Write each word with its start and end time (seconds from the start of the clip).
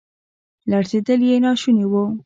لړزیدل 0.69 1.19
یې 1.29 1.35
ناشوني 1.45 1.85
وو. 1.91 2.03